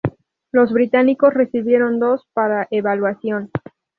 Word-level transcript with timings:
Los 0.51 0.73
británicos 0.73 1.31
recibieron 1.31 1.99
dos 1.99 2.27
para 2.33 2.67
evaluación. 2.71 3.51